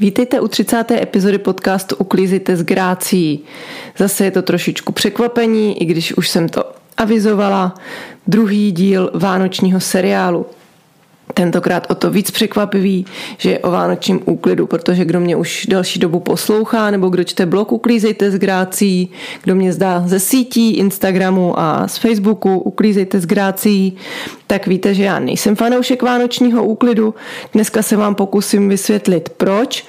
[0.00, 0.90] Vítejte u 30.
[0.90, 3.44] epizody podcastu Uklízejte s grácí.
[3.96, 6.64] Zase je to trošičku překvapení, i když už jsem to
[6.96, 7.74] avizovala.
[8.26, 10.46] Druhý díl vánočního seriálu
[11.34, 13.06] tentokrát o to víc překvapivý,
[13.38, 17.46] že je o vánočním úklidu, protože kdo mě už další dobu poslouchá, nebo kdo čte
[17.46, 19.10] blog Uklízejte s grácí,
[19.42, 23.96] kdo mě zdá ze sítí, Instagramu a z Facebooku Uklízejte s grácí,
[24.46, 27.14] tak víte, že já nejsem fanoušek vánočního úklidu.
[27.52, 29.84] Dneska se vám pokusím vysvětlit proč,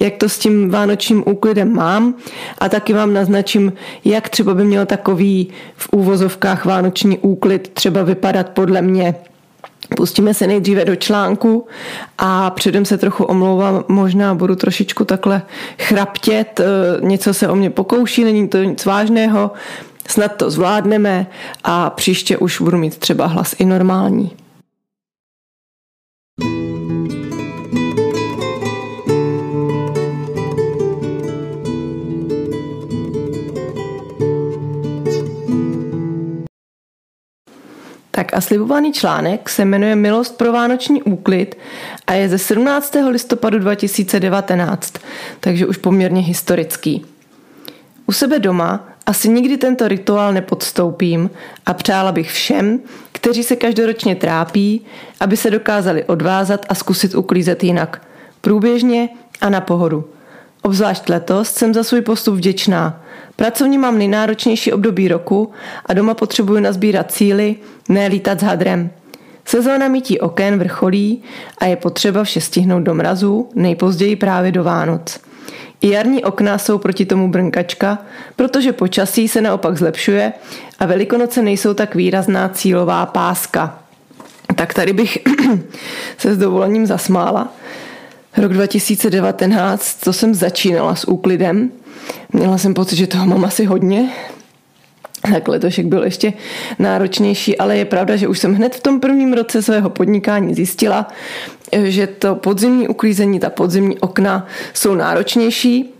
[0.00, 2.14] jak to s tím vánočním úklidem mám
[2.58, 3.72] a taky vám naznačím,
[4.04, 9.14] jak třeba by měl takový v úvozovkách vánoční úklid třeba vypadat podle mě
[9.96, 11.66] Pustíme se nejdříve do článku
[12.18, 15.42] a předem se trochu omlouvám, možná budu trošičku takhle
[15.78, 16.64] chraptět, eh,
[17.00, 19.50] něco se o mě pokouší, není to nic vážného,
[20.08, 21.26] snad to zvládneme
[21.64, 24.41] a příště už budu mít třeba hlas i normální.
[38.14, 41.58] Tak a slibovaný článek se jmenuje Milost pro vánoční úklid
[42.06, 42.96] a je ze 17.
[43.10, 44.94] listopadu 2019,
[45.40, 47.04] takže už poměrně historický.
[48.06, 51.30] U sebe doma asi nikdy tento rituál nepodstoupím
[51.66, 52.80] a přála bych všem,
[53.12, 54.86] kteří se každoročně trápí,
[55.20, 58.02] aby se dokázali odvázat a zkusit uklízet jinak.
[58.40, 59.08] Průběžně
[59.40, 60.04] a na pohodu.
[60.62, 63.02] Obzvlášť letos jsem za svůj postup vděčná.
[63.42, 65.50] Pracovně mám nejnáročnější období roku
[65.86, 67.56] a doma potřebuji nazbírat cíly,
[67.88, 68.90] ne lítat s hadrem.
[69.44, 71.22] Sezóna mytí oken vrcholí
[71.58, 75.20] a je potřeba vše stihnout do mrazu, nejpozději právě do Vánoc.
[75.80, 77.98] I jarní okna jsou proti tomu brnkačka,
[78.36, 80.32] protože počasí se naopak zlepšuje
[80.78, 83.78] a velikonoce nejsou tak výrazná cílová páska.
[84.54, 85.18] Tak tady bych
[86.18, 87.52] se s dovolením zasmála.
[88.36, 91.70] Rok 2019, to jsem začínala s úklidem.
[92.32, 94.08] Měla jsem pocit, že toho mám asi hodně,
[95.32, 96.32] tak letošek byl ještě
[96.78, 101.08] náročnější, ale je pravda, že už jsem hned v tom prvním roce svého podnikání zjistila,
[101.84, 105.94] že to podzimní uklízení, ta podzimní okna jsou náročnější,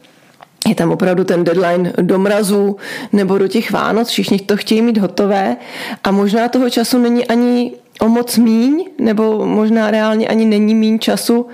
[0.69, 2.77] je tam opravdu ten deadline do mrazu
[3.13, 5.57] nebo do těch Vánoc, všichni to chtějí mít hotové
[6.05, 10.99] a možná toho času není ani o moc míň, nebo možná reálně ani není míň
[10.99, 11.47] času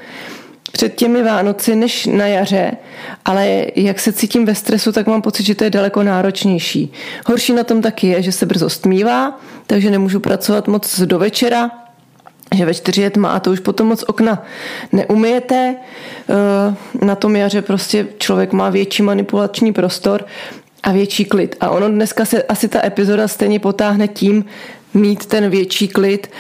[0.73, 2.73] před těmi Vánoci než na jaře,
[3.25, 6.93] ale jak se cítím ve stresu, tak mám pocit, že to je daleko náročnější.
[7.27, 11.71] Horší na tom taky je, že se brzo stmívá, takže nemůžu pracovat moc do večera,
[12.55, 14.43] že ve čtyři je tma a to už potom moc okna
[14.93, 15.77] neumijete.
[16.29, 20.27] Eh, na tom jaře prostě člověk má větší manipulační prostor
[20.83, 21.57] a větší klid.
[21.61, 24.45] A ono dneska se asi ta epizoda stejně potáhne tím
[24.95, 26.31] mít ten větší klid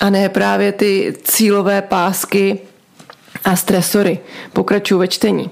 [0.00, 2.58] a ne právě ty cílové pásky,
[3.46, 4.18] a stresory.
[4.52, 5.50] Pokračuju ve čtení.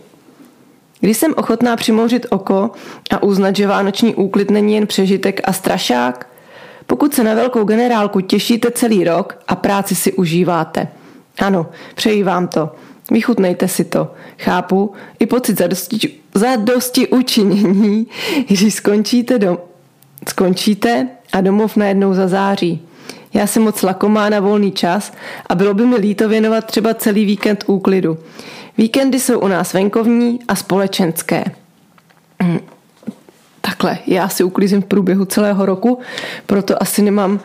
[1.01, 2.71] Když jsem ochotná přimouřit oko
[3.11, 6.29] a uznat, že vánoční úklid není jen přežitek a strašák,
[6.87, 10.89] pokud se na velkou generálku těšíte celý rok a práci si užíváte.
[11.39, 12.75] Ano, přeji vám to.
[13.11, 14.13] Vychutnejte si to.
[14.39, 18.07] Chápu i pocit zadosti, zadosti učinění,
[18.47, 19.59] když skončíte, dom,
[20.29, 22.83] skončíte a domov najednou zazáří.
[23.35, 25.13] Já jsem moc lakomá na volný čas
[25.47, 28.19] a bylo by mi líto věnovat třeba celý víkend úklidu.
[28.79, 31.45] Víkendy jsou u nás venkovní a společenské.
[32.43, 32.59] Hm,
[33.61, 35.99] takhle, já si uklízím v průběhu celého roku,
[36.47, 37.41] proto asi nemám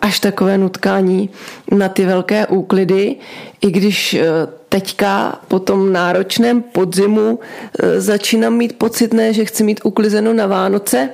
[0.00, 1.30] až takové nutkání
[1.70, 3.16] na ty velké úklidy,
[3.60, 4.26] i když eh,
[4.68, 7.38] teďka po tom náročném podzimu
[7.78, 11.08] eh, začínám mít pocit, ne, že chci mít uklizeno na Vánoce,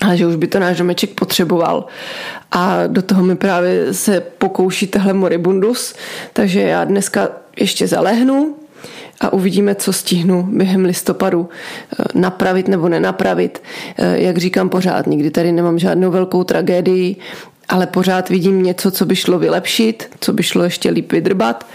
[0.00, 1.86] a že už by to náš domeček potřeboval.
[2.50, 5.94] A do toho mi právě se pokouší tehle moribundus,
[6.32, 8.56] takže já dneska ještě zalehnu
[9.20, 13.62] a uvidíme, co stihnu během listopadu eh, napravit nebo nenapravit.
[13.98, 17.16] Eh, jak říkám pořád, nikdy tady nemám žádnou velkou tragédii,
[17.68, 21.66] ale pořád vidím něco, co by šlo vylepšit, co by šlo ještě líp vydrbat.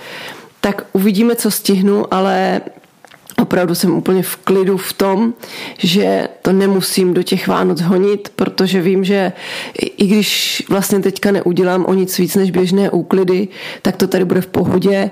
[0.61, 2.61] Tak uvidíme, co stihnu, ale
[3.43, 5.33] opravdu jsem úplně v klidu v tom,
[5.77, 9.31] že to nemusím do těch Vánoc honit, protože vím, že
[9.97, 13.47] i když vlastně teďka neudělám o nic víc než běžné úklidy,
[13.81, 15.11] tak to tady bude v pohodě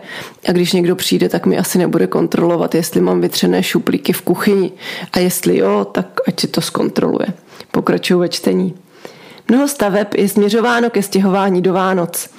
[0.50, 4.72] a když někdo přijde, tak mi asi nebude kontrolovat, jestli mám vytřené šuplíky v kuchyni
[5.14, 7.28] a jestli jo, tak ať si to zkontroluje.
[7.72, 8.74] Pokračuju ve čtení.
[9.48, 12.30] Mnoho staveb je směřováno ke stěhování do Vánoc.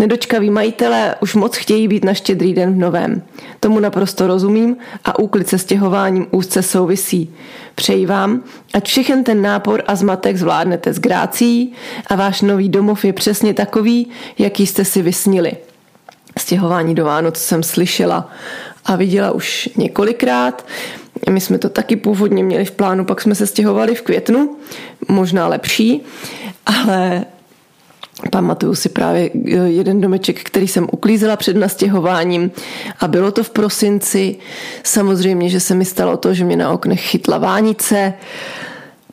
[0.00, 3.22] Nedočkaví majitelé už moc chtějí být na štědrý den v novém.
[3.60, 7.34] Tomu naprosto rozumím a úklid se stěhováním úzce souvisí.
[7.74, 8.42] Přeji vám,
[8.74, 11.72] ať všechen ten nápor a zmatek zvládnete s grácí
[12.06, 14.06] a váš nový domov je přesně takový,
[14.38, 15.52] jaký jste si vysnili.
[16.38, 18.30] Stěhování do Vánoc jsem slyšela
[18.86, 20.66] a viděla už několikrát.
[21.30, 24.56] My jsme to taky původně měli v plánu, pak jsme se stěhovali v květnu,
[25.08, 26.02] možná lepší,
[26.66, 27.24] ale
[28.32, 32.50] Pamatuju si právě eh, jeden domeček, který jsem uklízela před nastěhováním
[33.00, 34.36] a bylo to v prosinci.
[34.82, 38.14] Samozřejmě, že se mi stalo to, že mě na oknech chytla vánice,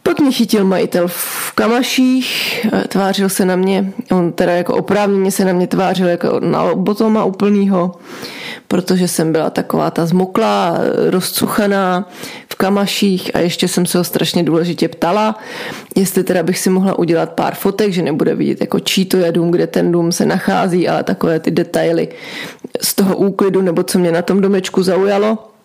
[0.08, 5.32] pak mě chytil majitel v kamaších, eh, tvářil se na mě, on teda jako oprávněně
[5.32, 7.96] se na mě tvářil jako na lobotoma úplnýho,
[8.68, 10.78] protože jsem byla taková ta zmoklá,
[11.10, 12.10] rozcuchaná
[12.50, 15.40] v kamaších a ještě jsem se ho strašně důležitě ptala,
[15.96, 19.32] jestli teda bych si mohla udělat pár fotek, že nebude vidět jako čí to je
[19.32, 22.08] dům, kde ten dům se nachází, ale takové ty detaily
[22.82, 25.57] z toho úklidu nebo co mě na tom domečku zaujalo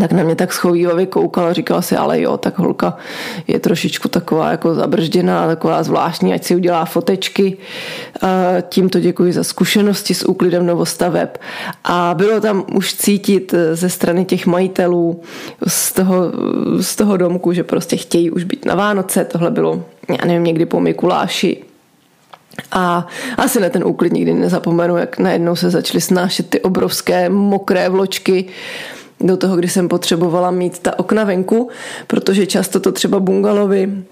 [0.00, 2.96] tak na mě tak schovývavě koukala, říkala si, ale jo, tak holka
[3.46, 7.56] je trošičku taková jako zabržděná, taková zvláštní, ať si udělá fotečky.
[8.68, 11.38] Tímto děkuji za zkušenosti s úklidem novostaveb.
[11.84, 15.22] A bylo tam už cítit ze strany těch majitelů
[15.66, 16.32] z toho,
[16.80, 19.24] z toho domku, že prostě chtějí už být na Vánoce.
[19.24, 21.64] Tohle bylo, já nevím, někdy po Mikuláši,
[22.72, 23.06] a
[23.36, 28.44] asi na ten úklid nikdy nezapomenu, jak najednou se začaly snášet ty obrovské mokré vločky
[29.22, 31.68] do toho, kdy jsem potřebovala mít ta okna venku,
[32.06, 34.04] protože často to třeba bungalovy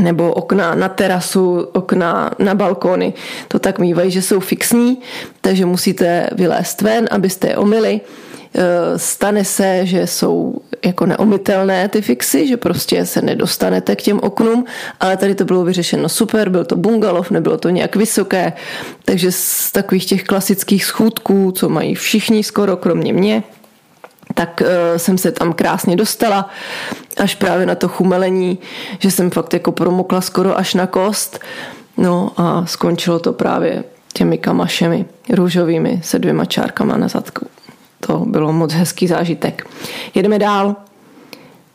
[0.00, 3.14] nebo okna na terasu, okna na balkony,
[3.48, 4.98] to tak mývají, že jsou fixní,
[5.40, 8.00] takže musíte vylézt ven, abyste je omili.
[8.54, 10.54] E, stane se, že jsou
[10.84, 14.64] jako neomitelné ty fixy, že prostě se nedostanete k těm oknům,
[15.00, 18.52] ale tady to bylo vyřešeno super, byl to bungalov, nebylo to nějak vysoké,
[19.04, 23.42] takže z takových těch klasických schůdků, co mají všichni skoro, kromě mě,
[24.34, 26.50] tak uh, jsem se tam krásně dostala
[27.16, 28.58] až právě na to chumelení,
[28.98, 31.38] že jsem fakt jako promokla skoro až na kost.
[31.96, 37.46] No a skončilo to právě těmi kamašemi růžovými se dvěma čárkama na zadku.
[38.00, 39.66] To bylo moc hezký zážitek.
[40.14, 40.76] Jedeme dál.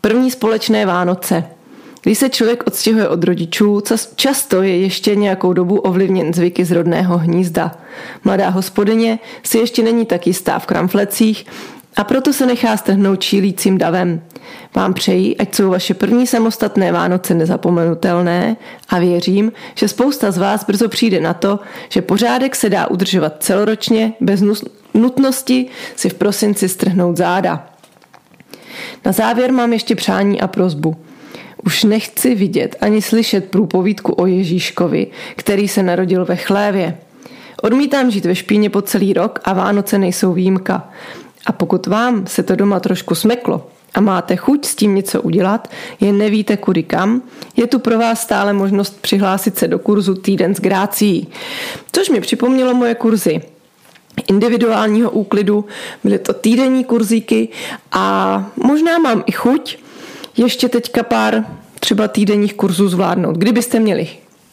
[0.02, 1.44] První společné Vánoce.
[2.02, 3.82] Když se člověk odstěhuje od rodičů,
[4.16, 7.72] často je ještě nějakou dobu ovlivněn zvyky z rodného hnízda.
[8.24, 11.46] Mladá hospodyně si ještě není tak jistá v kramflecích,
[11.98, 14.22] a proto se nechá strhnout čílícím davem.
[14.76, 18.58] Vám přeji, ať jsou vaše první samostatné Vánoce nezapomenutelné
[18.90, 21.60] a věřím, že spousta z vás brzo přijde na to,
[21.90, 24.44] že pořádek se dá udržovat celoročně bez
[24.94, 27.70] nutnosti si v prosinci strhnout záda.
[29.06, 30.96] Na závěr mám ještě přání a prozbu.
[31.66, 36.98] Už nechci vidět ani slyšet průpovídku o Ježíškovi, který se narodil ve chlévě.
[37.62, 40.90] Odmítám žít ve špíně po celý rok a Vánoce nejsou výjimka.
[41.48, 45.68] A pokud vám se to doma trošku smeklo a máte chuť s tím něco udělat,
[46.00, 47.22] jen nevíte kudy kam,
[47.56, 51.28] je tu pro vás stále možnost přihlásit se do kurzu Týden s grácí.
[51.92, 53.42] Což mi připomnělo moje kurzy
[54.28, 55.66] individuálního úklidu,
[56.04, 57.50] byly to týdenní kurzíky
[57.92, 59.78] a možná mám i chuť
[60.38, 61.46] ještě teďka pár
[61.80, 63.38] třeba týdenních kurzů zvládnout.
[63.38, 64.08] Kdybyste měli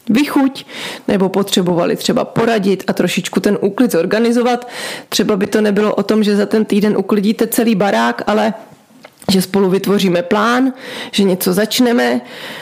[0.09, 0.65] vychuť
[1.07, 4.67] nebo potřebovali třeba poradit a trošičku ten úklid zorganizovat.
[5.09, 8.53] Třeba by to nebylo o tom, že za ten týden uklidíte celý barák, ale
[9.31, 10.73] že spolu vytvoříme plán,
[11.11, 12.21] že něco začneme,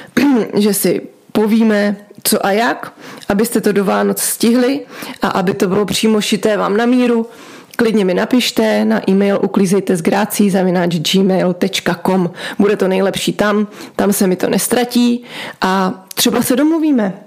[0.58, 1.02] že si
[1.32, 2.94] povíme, co a jak,
[3.30, 4.82] abyste to do Vánoc stihli
[5.22, 7.28] a aby to bylo přímo šité vám na míru,
[7.76, 12.32] klidně mi napište na e-mail uklízejte z grácí zavináč gmail.com.
[12.60, 15.24] Bude to nejlepší tam, tam se mi to nestratí
[15.62, 17.23] a třeba se domluvíme.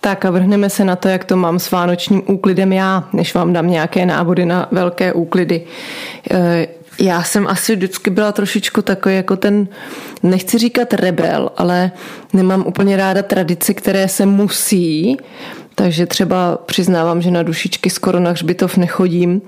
[0.00, 3.52] Tak a vrhneme se na to, jak to mám s vánočním úklidem já, než vám
[3.52, 5.64] dám nějaké návody na velké úklidy.
[6.30, 6.66] E,
[7.00, 9.68] já jsem asi vždycky byla trošičku takový jako ten,
[10.22, 11.92] nechci říkat rebel, ale
[12.32, 15.18] nemám úplně ráda tradice, které se musí,
[15.74, 19.42] takže třeba přiznávám, že na dušičky skoro na hřbitov nechodím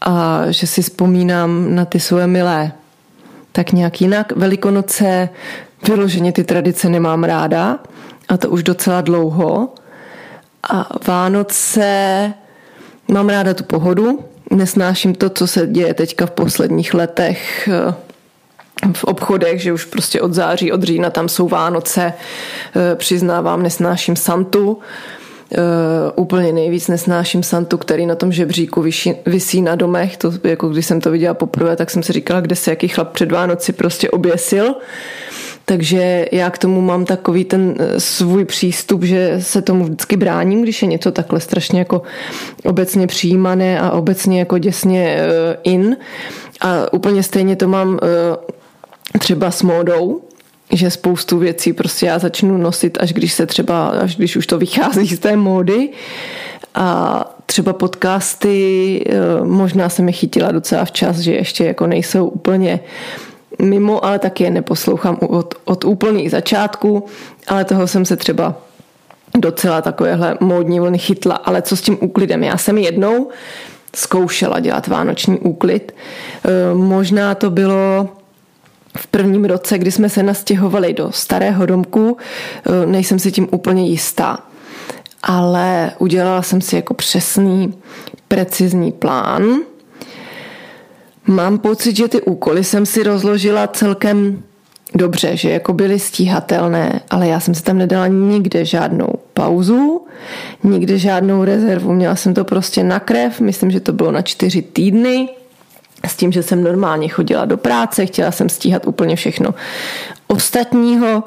[0.00, 2.72] a že si vzpomínám na ty svoje milé.
[3.52, 4.32] Tak nějak jinak.
[4.36, 5.28] Velikonoce,
[5.88, 7.78] vyloženě ty tradice nemám ráda
[8.28, 9.68] a to už docela dlouho.
[10.70, 12.32] A Vánoce
[13.08, 17.94] mám ráda tu pohodu, nesnáším to, co se děje teďka v posledních letech eh,
[18.92, 24.16] v obchodech, že už prostě od září, od října tam jsou Vánoce, eh, přiznávám, nesnáším
[24.16, 24.78] Santu,
[25.58, 30.16] Uh, úplně nejvíc nesnáším Santu, který na tom žebříku vyší, vysí na domech.
[30.16, 33.12] To, jako když jsem to viděla poprvé, tak jsem si říkala, kde se jaký chlap
[33.12, 34.74] před Vánoci prostě oběsil.
[35.64, 40.62] Takže já k tomu mám takový ten eh, svůj přístup, že se tomu vždycky bráním,
[40.62, 42.02] když je něco takhle strašně jako
[42.64, 45.18] obecně přijímané a obecně jako děsně
[45.62, 45.96] in.
[46.60, 47.98] A úplně stejně to mám uh,
[49.18, 50.20] třeba s módou,
[50.72, 54.58] že spoustu věcí prostě já začnu nosit, až když se třeba, až když už to
[54.58, 55.88] vychází z té módy.
[56.74, 59.04] A třeba podcasty,
[59.42, 62.80] možná jsem je chytila docela včas, že ještě jako nejsou úplně
[63.58, 67.04] mimo, ale taky je neposlouchám od, od úplných začátků,
[67.48, 68.54] ale toho jsem se třeba
[69.38, 71.34] docela takovéhle módní vlny chytla.
[71.34, 72.44] Ale co s tím úklidem?
[72.44, 73.28] Já jsem jednou
[73.96, 75.94] zkoušela dělat vánoční úklid.
[76.44, 78.08] E, možná to bylo
[78.96, 82.16] v prvním roce, kdy jsme se nastěhovali do starého domku,
[82.82, 84.38] e, nejsem si tím úplně jistá.
[85.22, 87.74] Ale udělala jsem si jako přesný,
[88.28, 89.42] precizní plán.
[91.26, 94.42] Mám pocit, že ty úkoly jsem si rozložila celkem
[94.94, 100.06] dobře, že jako byly stíhatelné, ale já jsem si tam nedala nikde žádnou pauzu,
[100.64, 101.92] nikde žádnou rezervu.
[101.92, 105.28] Měla jsem to prostě na krev, myslím, že to bylo na čtyři týdny,
[106.06, 109.54] s tím, že jsem normálně chodila do práce, chtěla jsem stíhat úplně všechno
[110.26, 111.24] ostatního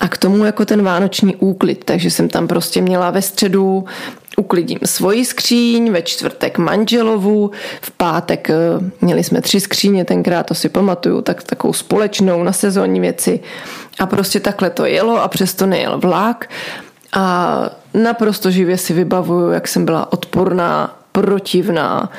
[0.00, 3.84] a k tomu jako ten vánoční úklid, takže jsem tam prostě měla ve středu
[4.36, 7.50] uklidím svoji skříň, ve čtvrtek manželovu,
[7.80, 8.54] v pátek eh,
[9.00, 13.40] měli jsme tři skříně, tenkrát to si pamatuju, tak takovou společnou na sezónní věci.
[13.98, 16.50] A prostě takhle to jelo a přesto nejel vlak.
[17.12, 22.10] A naprosto živě si vybavuju, jak jsem byla odporná, protivná.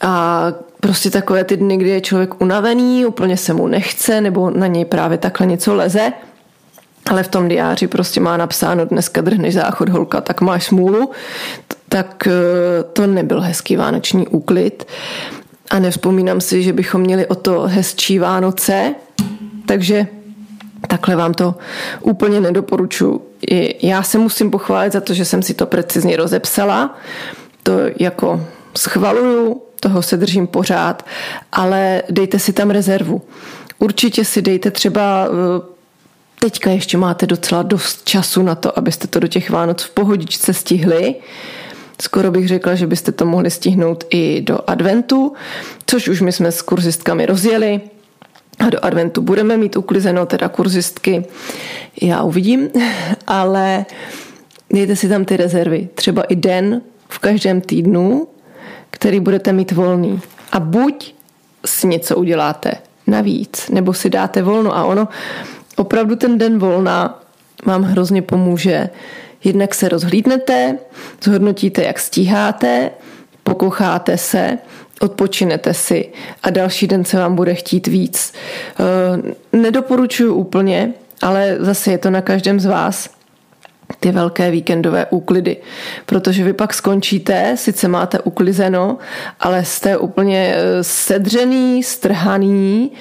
[0.00, 0.46] A
[0.80, 4.84] prostě takové ty dny, kdy je člověk unavený, úplně se mu nechce nebo na něj
[4.84, 6.12] právě takhle něco leze
[7.10, 11.10] ale v tom diáři prostě má napsáno dneska drhneš záchod holka, tak máš smůlu,
[11.88, 12.32] tak eh,
[12.92, 14.86] to nebyl hezký vánoční úklid
[15.70, 18.94] a nevzpomínám si, že bychom měli o to hezčí Vánoce,
[19.66, 20.06] takže
[20.88, 21.54] takhle vám to
[22.02, 23.32] úplně nedoporučuji.
[23.82, 26.98] Já se musím pochválit za to, že jsem si to precizně rozepsala,
[27.62, 28.46] to jako
[28.76, 31.06] schvaluju, toho se držím pořád,
[31.52, 33.22] ale dejte si tam rezervu.
[33.78, 35.75] Určitě si dejte třeba eh,
[36.50, 40.54] teďka ještě máte docela dost času na to, abyste to do těch Vánoc v pohodičce
[40.54, 41.14] stihli.
[42.02, 45.32] Skoro bych řekla, že byste to mohli stihnout i do adventu,
[45.86, 47.80] což už my jsme s kurzistkami rozjeli.
[48.58, 51.24] A do adventu budeme mít uklizeno, teda kurzistky,
[52.02, 52.68] já uvidím,
[53.26, 53.86] ale
[54.72, 55.88] dejte si tam ty rezervy.
[55.94, 58.28] Třeba i den v každém týdnu,
[58.90, 60.20] který budete mít volný.
[60.52, 61.14] A buď
[61.64, 62.72] si něco uděláte
[63.06, 65.08] navíc, nebo si dáte volno a ono
[65.76, 67.22] opravdu ten den volna
[67.64, 68.90] vám hrozně pomůže.
[69.44, 70.78] Jednak se rozhlídnete,
[71.22, 72.90] zhodnotíte, jak stíháte,
[73.42, 74.58] pokocháte se,
[75.00, 76.08] odpočinete si
[76.42, 78.32] a další den se vám bude chtít víc.
[78.80, 80.92] Eh, nedoporučuju úplně,
[81.22, 83.10] ale zase je to na každém z vás
[84.00, 85.56] ty velké víkendové úklidy,
[86.06, 88.98] protože vy pak skončíte, sice máte uklizeno,
[89.40, 92.92] ale jste úplně eh, sedřený, strhaný,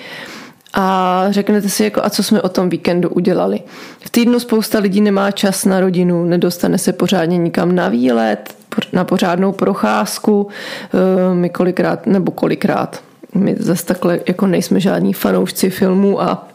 [0.76, 3.60] a řeknete si, jako, a co jsme o tom víkendu udělali.
[4.00, 8.56] V týdnu spousta lidí nemá čas na rodinu, nedostane se pořádně nikam na výlet,
[8.94, 10.48] na pořádnou procházku.
[10.94, 13.04] Eh, my kolikrát, nebo kolikrát,
[13.34, 16.48] my zase takhle jako nejsme žádní fanoušci filmů a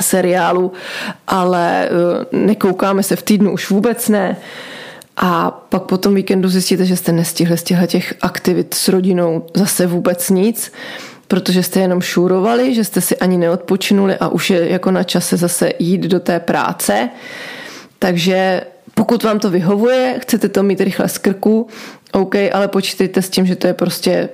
[0.00, 0.72] seriálu,
[1.26, 1.90] ale eh,
[2.36, 4.36] nekoukáme se v týdnu už vůbec ne.
[5.16, 9.86] A pak po tom víkendu zjistíte, že jste nestihli z těch aktivit s rodinou zase
[9.86, 10.72] vůbec nic
[11.28, 15.36] protože jste jenom šúrovali, že jste si ani neodpočinuli a už je jako na čase
[15.36, 17.08] zase jít do té práce.
[17.98, 18.62] Takže
[18.94, 21.68] pokud vám to vyhovuje, chcete to mít rychle z krku,
[22.12, 24.28] OK, ale počítejte s tím, že to je prostě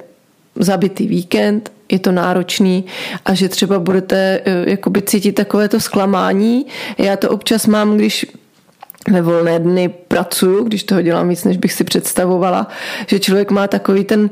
[0.57, 2.85] zabitý víkend, je to náročný
[3.25, 6.67] a že třeba budete eh, jakoby cítit takovéto zklamání.
[6.99, 8.27] Já to občas mám, když
[9.11, 12.69] ve volné dny pracuju, když toho dělám víc, než bych si představovala,
[13.07, 14.31] že člověk má takový ten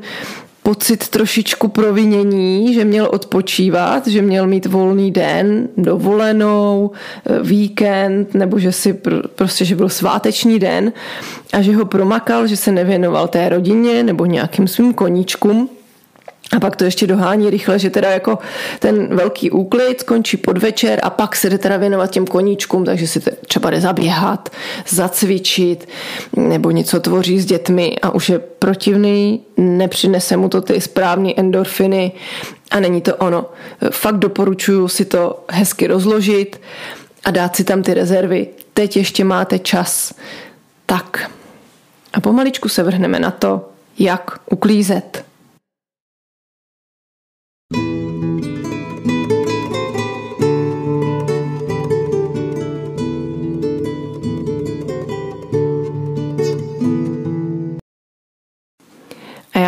[0.63, 6.91] pocit trošičku provinění, že měl odpočívat, že měl mít volný den, dovolenou,
[7.25, 10.93] eh, víkend, nebo že si pr- prostě, že byl sváteční den
[11.53, 15.69] a že ho promakal, že se nevěnoval té rodině nebo nějakým svým koníčkům,
[16.51, 18.39] a pak to ještě dohání rychle, že teda jako
[18.79, 23.21] ten velký úklid skončí podvečer a pak se jde teda věnovat těm koníčkům, takže si
[23.47, 24.49] třeba jde zaběhat,
[24.87, 25.89] zacvičit
[26.35, 32.11] nebo něco tvoří s dětmi a už je protivný, nepřinese mu to ty správné endorfiny
[32.71, 33.45] a není to ono.
[33.91, 36.61] Fakt doporučuju si to hezky rozložit
[37.23, 38.47] a dát si tam ty rezervy.
[38.73, 40.13] Teď ještě máte čas.
[40.85, 41.31] Tak.
[42.13, 45.30] A pomaličku se vrhneme na to, jak uklízet.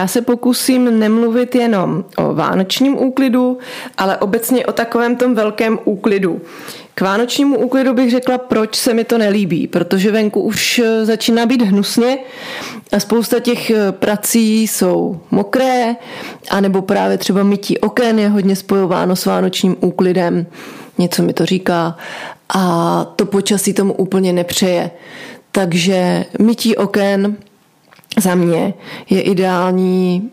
[0.03, 3.57] Já se pokusím nemluvit jenom o vánočním úklidu,
[3.97, 6.41] ale obecně o takovém tom velkém úklidu.
[6.95, 11.45] K vánočnímu úklidu bych řekla, proč se mi to nelíbí, protože venku už eh, začíná
[11.45, 12.17] být hnusně
[12.91, 15.95] a spousta těch eh, prací jsou mokré,
[16.49, 20.45] anebo právě třeba mytí oken je hodně spojováno s vánočním úklidem,
[20.97, 21.97] něco mi to říká
[22.49, 24.91] a to počasí tomu úplně nepřeje.
[25.51, 27.37] Takže mytí oken
[28.19, 28.73] za mě
[29.09, 30.31] je ideální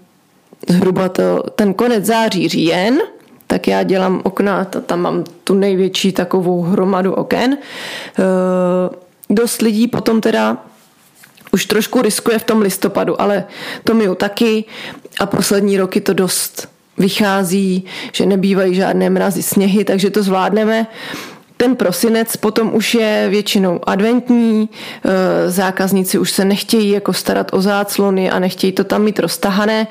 [0.69, 2.99] zhruba to, ten konec září, říjen,
[3.47, 7.59] tak já dělám okna, tam mám tu největší takovou hromadu oken.
[7.59, 8.97] Eh,
[9.31, 10.57] dost lidí potom teda
[11.53, 13.45] už trošku riskuje v tom listopadu, ale
[13.85, 14.65] to mi taky
[15.21, 16.69] a poslední roky to dost
[16.99, 20.87] vychází, že nebývají žádné mrazy, sněhy, takže to zvládneme.
[21.61, 24.69] Ten prosinec potom už je většinou adventní,
[25.05, 29.87] eh, zákazníci už se nechtějí jako starat o záclony a nechtějí to tam mít roztahané,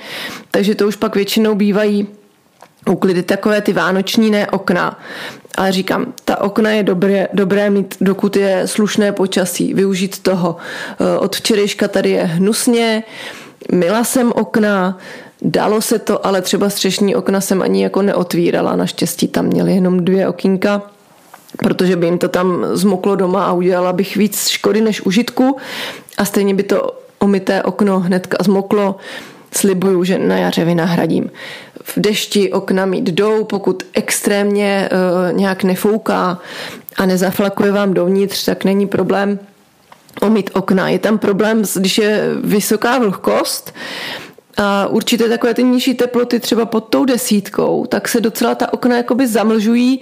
[0.51, 2.07] takže to už pak většinou bývají
[2.89, 4.99] uklidy takové ty vánoční, ne okna.
[5.57, 10.57] Ale říkám, ta okna je dobré, dobré mít, dokud je slušné počasí, využít toho.
[10.57, 13.03] Eh, od včerejška tady je hnusně,
[13.71, 14.97] mila jsem okna,
[15.41, 18.75] dalo se to, ale třeba střešní okna jsem ani jako neotvírala.
[18.75, 20.81] Naštěstí tam měli jenom dvě okýnka
[21.57, 25.57] protože by jim to tam zmoklo doma a udělala bych víc škody než užitku
[26.17, 28.95] a stejně by to omité okno hnedka zmoklo.
[29.51, 31.31] Slibuju, že na jaře vynahradím.
[31.83, 36.39] V dešti okna mít jdou, pokud extrémně uh, nějak nefouká
[36.97, 39.39] a nezaflakuje vám dovnitř, tak není problém
[40.21, 40.89] omít okna.
[40.89, 43.73] Je tam problém, když je vysoká vlhkost,
[44.57, 48.97] a určité takové ty nižší teploty třeba pod tou desítkou, tak se docela ta okna
[48.97, 50.01] jakoby zamlžují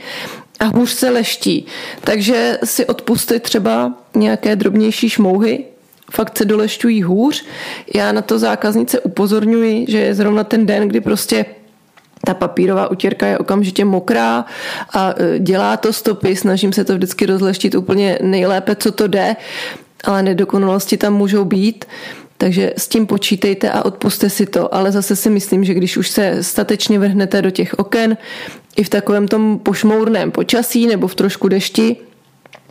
[0.59, 1.65] a hůř se leští.
[2.01, 5.65] Takže si odpustit třeba nějaké drobnější šmouhy,
[6.11, 7.45] fakt se dolešťují hůř.
[7.95, 11.45] Já na to zákaznice upozorňuji, že je zrovna ten den, kdy prostě
[12.25, 14.45] ta papírová utěrka je okamžitě mokrá
[14.93, 19.35] a e, dělá to stopy, snažím se to vždycky rozleštit úplně nejlépe, co to jde,
[20.03, 21.85] ale nedokonalosti tam můžou být,
[22.37, 26.09] takže s tím počítejte a odpuste si to, ale zase si myslím, že když už
[26.09, 28.17] se statečně vrhnete do těch oken,
[28.77, 31.97] i v takovém tom pošmourném počasí nebo v trošku dešti,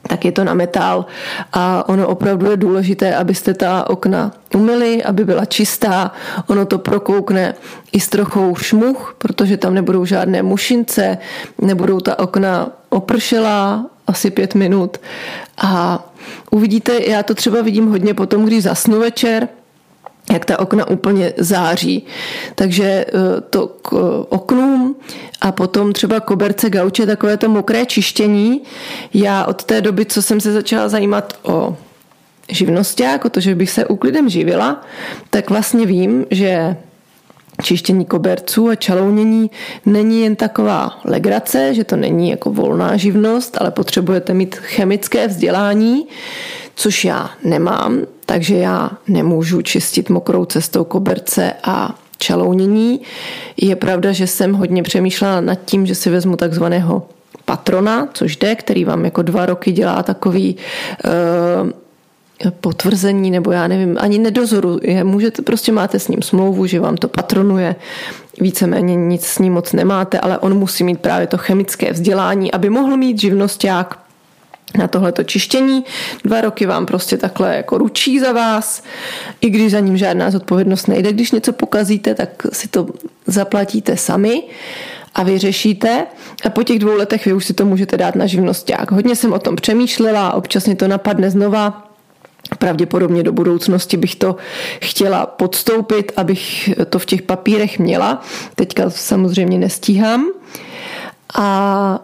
[0.06, 1.06] tak je to na metal
[1.52, 6.12] a ono opravdu je důležité, abyste ta okna umyli, aby byla čistá,
[6.46, 7.54] ono to prokoukne
[7.92, 11.18] i s trochou šmuch, protože tam nebudou žádné mušince,
[11.60, 14.96] nebudou ta okna opršelá asi pět minut.
[15.58, 16.04] A
[16.50, 19.48] uvidíte, já to třeba vidím hodně potom, když zasnu večer,
[20.32, 22.06] jak ta okna úplně září.
[22.54, 23.92] Takže eh, to k
[24.28, 24.96] oknům
[25.40, 28.62] a potom třeba koberce gauče, takové to mokré čištění.
[29.14, 31.76] Já od té doby, co jsem se začala zajímat o
[32.48, 34.82] živnosták, o to, že bych se úklidem živila,
[35.30, 36.76] tak vlastně vím, že
[37.62, 39.50] čištění koberců a čalounění
[39.86, 46.06] není jen taková legrace, že to není jako volná živnost, ale potřebujete mít chemické vzdělání,
[46.74, 53.00] což já nemám, takže já nemůžu čistit mokrou cestou koberce a čalounění.
[53.56, 57.08] Je pravda, že jsem hodně přemýšlela nad tím, že si vezmu takzvaného
[57.44, 60.56] patrona, což jde, který vám jako dva roky dělá takový
[61.04, 61.70] uh,
[62.60, 65.04] potvrzení, nebo já nevím, ani nedozoruje.
[65.04, 67.76] Můžete, prostě máte s ním smlouvu, že vám to patronuje,
[68.40, 72.70] víceméně nic s ním moc nemáte, ale on musí mít právě to chemické vzdělání, aby
[72.70, 73.98] mohl mít živnosták
[74.78, 75.84] na tohleto čištění.
[76.24, 78.82] Dva roky vám prostě takhle jako ručí za vás,
[79.40, 81.12] i když za ním žádná zodpovědnost nejde.
[81.12, 82.86] Když něco pokazíte, tak si to
[83.26, 84.42] zaplatíte sami
[85.14, 86.06] a vyřešíte
[86.44, 88.92] a po těch dvou letech vy už si to můžete dát na živnosták.
[88.92, 91.82] Hodně jsem o tom přemýšlela, občas mě to napadne znova,
[92.58, 94.36] Pravděpodobně do budoucnosti bych to
[94.82, 98.22] chtěla podstoupit, abych to v těch papírech měla.
[98.54, 100.26] Teďka samozřejmě nestíhám.
[101.34, 101.98] A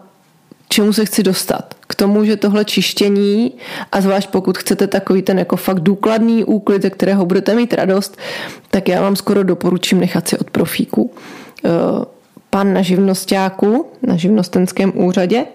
[0.69, 1.75] čemu se chci dostat?
[1.93, 3.53] K tomu, že tohle čištění,
[3.91, 8.17] a zvlášť pokud chcete takový ten jako fakt důkladný úklid, ze kterého budete mít radost,
[8.71, 11.11] tak já vám skoro doporučím nechat si od profíku.
[11.65, 11.69] Eh,
[12.49, 15.45] pan na živnostáku, na živnostenském úřadě,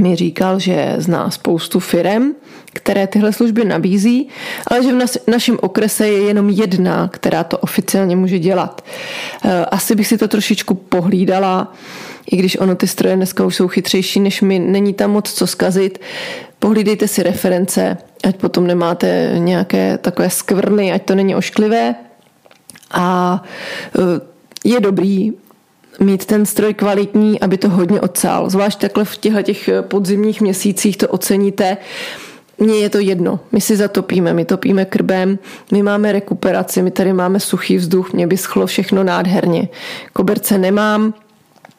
[0.00, 2.34] mi říkal, že zná spoustu firem,
[2.72, 4.28] které tyhle služby nabízí,
[4.66, 8.84] ale že v našem okrese je jenom jedna, která to oficiálně může dělat.
[9.44, 11.72] Eh, asi bych si to trošičku pohlídala,
[12.30, 15.46] i když ono ty stroje dneska už jsou chytřejší než my, není tam moc co
[15.46, 16.00] skazit.
[16.58, 21.94] Pohlídejte si reference, ať potom nemáte nějaké takové skvrny, ať to není ošklivé.
[22.90, 23.42] A
[23.98, 24.20] eh,
[24.64, 25.32] je dobrý
[26.00, 28.50] mít ten stroj kvalitní, aby to hodně odsál.
[28.50, 31.76] Zvlášť takhle v těchto těch podzimních měsících to oceníte,
[32.58, 33.40] mně je to jedno.
[33.52, 35.38] My si zatopíme, my topíme krbem,
[35.72, 39.68] my máme rekuperaci, my tady máme suchý vzduch, mě by schlo všechno nádherně.
[40.12, 41.14] Koberce nemám,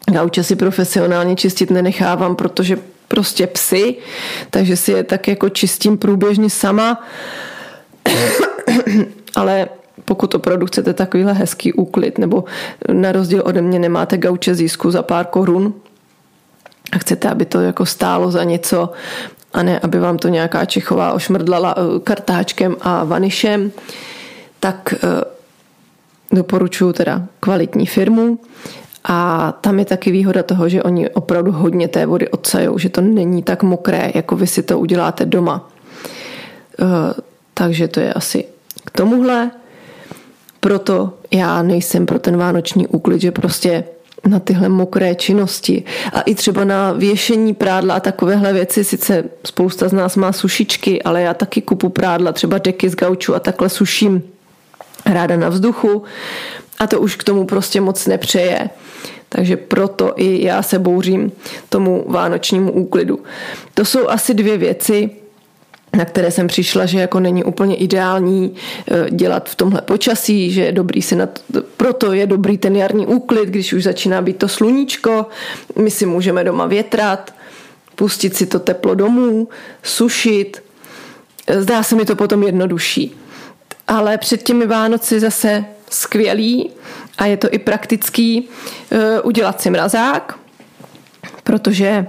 [0.09, 3.95] gauče si profesionálně čistit nenechávám, protože prostě psy,
[4.49, 7.03] takže si je tak jako čistím průběžně sama.
[9.35, 9.67] Ale
[10.05, 12.43] pokud opravdu chcete takovýhle hezký úklid, nebo
[12.93, 15.73] na rozdíl ode mě nemáte gauče získu za pár korun,
[16.91, 18.89] a chcete, aby to jako stálo za něco
[19.53, 23.71] a ne, aby vám to nějaká Čechová ošmrdlala eh, kartáčkem a vanišem,
[24.59, 24.97] tak eh,
[26.31, 28.39] doporučuji teda kvalitní firmu
[29.03, 33.01] a tam je taky výhoda toho, že oni opravdu hodně té vody odsajou, že to
[33.01, 35.69] není tak mokré, jako vy si to uděláte doma.
[36.81, 37.13] Eh,
[37.53, 38.45] takže to je asi
[38.85, 39.51] k tomuhle.
[40.59, 43.83] Proto já nejsem pro ten vánoční úklid, že prostě
[44.27, 45.83] na tyhle mokré činnosti
[46.13, 48.83] a i třeba na věšení prádla a takovéhle věci.
[48.83, 53.35] Sice spousta z nás má sušičky, ale já taky kupu prádla, třeba deky z gauču
[53.35, 54.23] a takhle suším
[55.05, 56.03] ráda na vzduchu
[56.79, 58.69] a to už k tomu prostě moc nepřeje.
[59.29, 61.31] Takže proto i já se bouřím
[61.69, 63.23] tomu vánočnímu úklidu.
[63.73, 65.09] To jsou asi dvě věci,
[65.97, 68.55] na které jsem přišla, že jako není úplně ideální
[68.91, 72.75] eh, dělat v tomhle počasí, že je dobrý si na to, proto je dobrý ten
[72.75, 75.25] jarní úklid, když už začíná být to sluníčko,
[75.75, 77.33] my si můžeme doma větrat,
[77.95, 79.49] pustit si to teplo domů,
[79.83, 80.63] sušit,
[81.57, 83.15] zdá se mi to potom jednodušší.
[83.87, 86.69] Ale před těmi Vánoci zase skvělý
[87.17, 88.49] a je to i praktický
[88.91, 90.39] eh, udělat si mrazák,
[91.43, 92.07] protože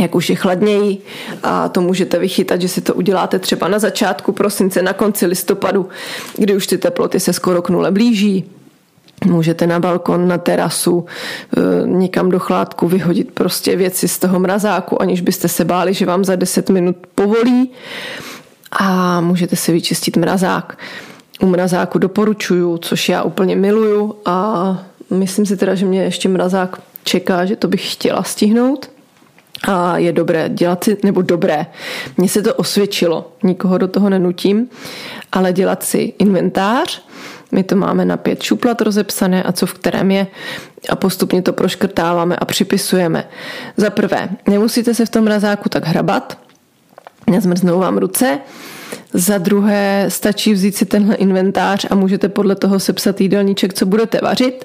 [0.00, 0.98] jak už je chladněji
[1.42, 5.88] a to můžete vychytat, že si to uděláte třeba na začátku prosince, na konci listopadu,
[6.36, 8.44] kdy už ty teploty se skoro k nule blíží.
[9.24, 11.06] Můžete na balkon, na terasu,
[11.56, 16.06] e, někam do chládku vyhodit prostě věci z toho mrazáku, aniž byste se báli, že
[16.06, 17.70] vám za 10 minut povolí
[18.72, 20.78] a můžete si vyčistit mrazák.
[21.40, 24.78] U mrazáku doporučuju, což já úplně miluju a
[25.10, 28.90] myslím si teda, že mě ještě mrazák čeká, že to bych chtěla stihnout
[29.68, 31.66] a je dobré dělat si, nebo dobré,
[32.16, 34.68] mně se to osvědčilo, nikoho do toho nenutím,
[35.32, 37.02] ale dělat si inventář,
[37.52, 40.26] my to máme na pět šuplat rozepsané a co v kterém je
[40.88, 43.28] a postupně to proškrtáváme a připisujeme.
[43.76, 46.38] Za prvé, nemusíte se v tom mrazáku tak hrabat,
[47.30, 48.38] nezmrznou vám ruce,
[49.12, 54.20] za druhé stačí vzít si tenhle inventář a můžete podle toho sepsat jídelníček, co budete
[54.22, 54.64] vařit.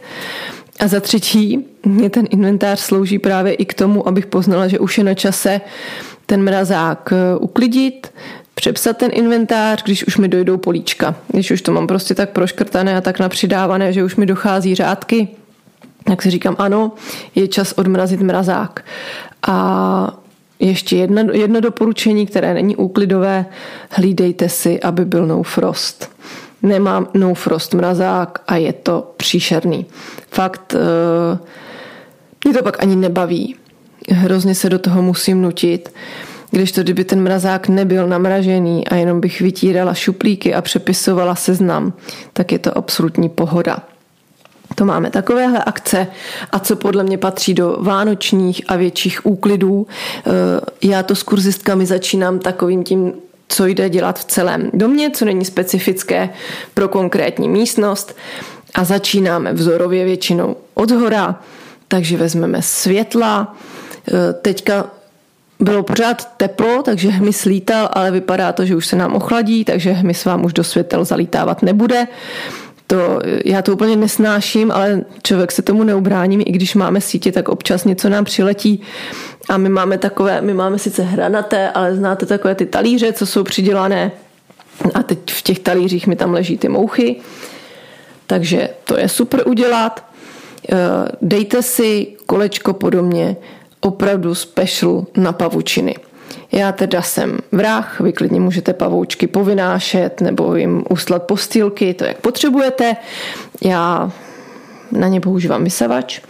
[0.79, 4.97] A za třetí, mě ten inventář slouží právě i k tomu, abych poznala, že už
[4.97, 5.61] je na čase
[6.25, 8.13] ten mrazák eh, uklidit,
[8.55, 11.15] přepsat ten inventář, když už mi dojdou políčka.
[11.27, 15.27] Když už to mám prostě tak proškrtané a tak napřidávané, že už mi dochází řádky,
[16.03, 16.91] tak si říkám, ano,
[17.35, 18.85] je čas odmrazit mrazák.
[19.47, 20.20] A
[20.61, 23.45] ještě jedno, jedno doporučení, které není úklidové,
[23.89, 26.11] hlídejte si, aby byl no frost
[26.63, 29.85] nemám no frost mrazák a je to příšerný.
[30.31, 31.39] Fakt, uh,
[32.45, 33.55] mě to pak ani nebaví.
[34.09, 35.93] Hrozně se do toho musím nutit.
[36.51, 41.93] Když to, kdyby ten mrazák nebyl namražený a jenom bych vytírala šuplíky a přepisovala seznam,
[42.33, 43.79] tak je to absolutní pohoda.
[44.75, 46.07] To máme takovéhle akce
[46.51, 49.87] a co podle mě patří do vánočních a větších úklidů.
[49.87, 50.31] Eh,
[50.81, 53.13] já to s kurzistkami začínám takovým tím
[53.51, 56.29] co jde dělat v celém domě, co není specifické
[56.73, 58.15] pro konkrétní místnost
[58.73, 61.39] a začínáme vzorově většinou od hora,
[61.87, 63.55] takže vezmeme světla.
[64.07, 64.85] E, teďka
[65.59, 69.91] bylo pořád teplo, takže hmyz lítal, ale vypadá to, že už se nám ochladí, takže
[69.91, 72.07] hmyz vám už do světel zalítávat nebude.
[72.91, 77.49] To, já to úplně nesnáším, ale člověk se tomu neubrání, i když máme sítě, tak
[77.49, 78.81] občas něco nám přiletí
[79.49, 83.43] a my máme takové, my máme sice hranaté, ale znáte takové ty talíře, co jsou
[83.43, 84.11] přidělané
[84.93, 87.15] a teď v těch talířích mi tam leží ty mouchy,
[88.27, 90.05] takže to je super udělat.
[90.71, 90.75] Eh,
[91.21, 93.35] dejte si kolečko podobně
[93.79, 95.95] opravdu special na pavučiny.
[96.51, 102.17] Já teda jsem vrah, vy klidně můžete pavoučky povynášet nebo jim uslat postýlky, to jak
[102.17, 102.95] potřebujete.
[103.61, 104.11] Já
[104.91, 106.21] na ně používám vysavač,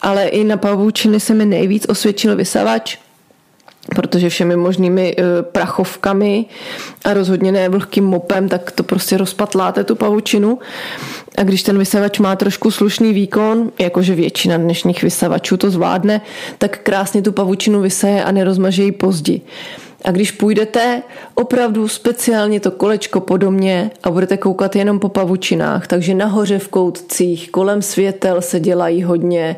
[0.00, 2.98] ale i na pavoučiny se mi nejvíc osvědčil vysavač,
[3.94, 6.44] protože všemi možnými e, prachovkami
[7.04, 10.58] a rozhodně ne vlhkým mopem, tak to prostě rozpatláte tu pavučinu.
[11.38, 16.20] A když ten vysavač má trošku slušný výkon, jakože většina dnešních vysavačů to zvládne,
[16.58, 19.40] tak krásně tu pavučinu vysaje a nerozmaže ji pozdě.
[20.04, 21.02] A když půjdete
[21.34, 26.68] opravdu speciálně to kolečko po domě a budete koukat jenom po pavučinách, takže nahoře v
[26.68, 29.56] koutcích, kolem světel se dělají hodně,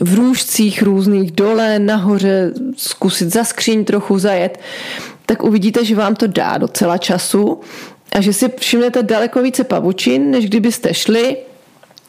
[0.00, 4.60] v růžcích různých dole, nahoře zkusit za skříň trochu zajet,
[5.26, 7.60] tak uvidíte, že vám to dá docela času.
[8.12, 11.36] A že si všimnete daleko více pavučin, než kdybyste šli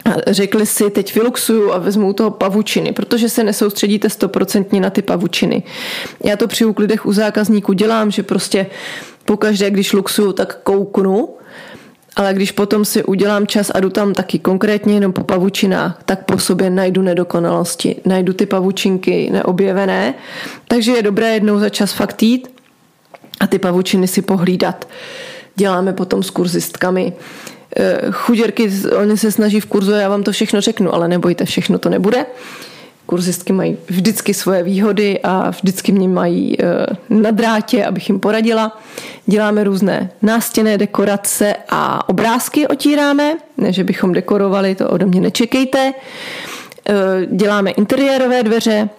[0.05, 5.01] a řekli si, teď vyluxuju a vezmu toho pavučiny, protože se nesoustředíte stoprocentně na ty
[5.01, 5.63] pavučiny.
[6.23, 8.65] Já to při úklidech u zákazníků dělám, že prostě
[9.25, 11.29] pokaždé, když luxuju, tak kouknu,
[12.15, 16.25] ale když potom si udělám čas a jdu tam taky konkrétně jenom po pavučinách, tak
[16.25, 20.13] po sobě najdu nedokonalosti, najdu ty pavučinky neobjevené,
[20.67, 22.47] takže je dobré jednou za čas fakt jít
[23.39, 24.87] a ty pavučiny si pohlídat.
[25.55, 27.13] Děláme potom s kurzistkami
[28.11, 31.89] chuděrky, oni se snaží v kurzu, já vám to všechno řeknu, ale nebojte, všechno to
[31.89, 32.25] nebude.
[33.05, 38.81] Kurzistky mají vždycky svoje výhody a vždycky mě mají eh, na drátě, abych jim poradila.
[39.25, 45.93] Děláme různé nástěné dekorace a obrázky otíráme, ne, že bychom dekorovali, to ode mě nečekejte.
[46.89, 46.93] Eh,
[47.31, 48.89] děláme interiérové dveře,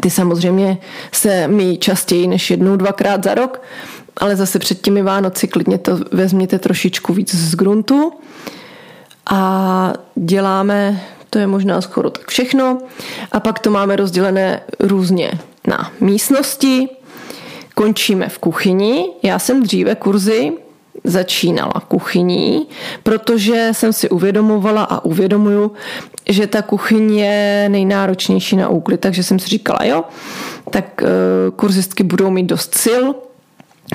[0.00, 0.78] ty samozřejmě
[1.12, 3.62] se míjí častěji než jednou, dvakrát za rok,
[4.18, 8.12] ale zase před těmi Vánoci klidně to vezměte trošičku víc z gruntu.
[9.30, 11.00] A děláme,
[11.30, 12.78] to je možná skoro tak všechno.
[13.32, 15.32] A pak to máme rozdělené různě
[15.66, 16.88] na místnosti.
[17.74, 19.04] Končíme v kuchyni.
[19.22, 20.52] Já jsem dříve kurzy
[21.04, 22.66] začínala kuchyní,
[23.02, 25.72] protože jsem si uvědomovala a uvědomuju,
[26.28, 30.04] že ta kuchyň je nejnáročnější na úklid, takže jsem si říkala, jo,
[30.70, 31.06] tak eh,
[31.56, 33.04] kurzistky budou mít dost sil,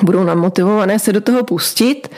[0.01, 2.12] budou namotivované se do toho pustit,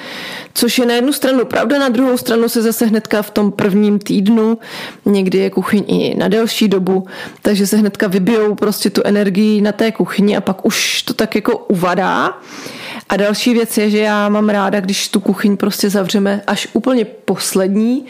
[0.54, 4.00] což je na jednu stranu pravda, na druhou stranu se zase hnedka v tom prvním
[4.00, 4.58] týdnu,
[5.06, 7.08] někdy je kuchyň i na delší dobu,
[7.42, 11.36] takže se hnedka vybijou prostě tu energii na té kuchyni a pak už to tak
[11.36, 12.38] jako uvadá.
[13.10, 17.06] A další věc je, že já mám ráda, když tu kuchyň prostě zavřeme až úplně
[17.06, 18.06] poslední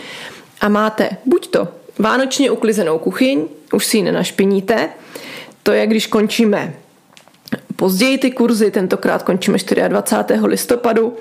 [0.61, 1.67] a máte buď to
[1.99, 3.41] vánočně uklizenou kuchyň,
[3.73, 4.89] už si ji nenašpiníte,
[5.63, 6.73] to je, když končíme
[7.75, 9.57] později ty kurzy, tentokrát končíme
[9.87, 10.39] 24.
[10.45, 11.17] listopadu,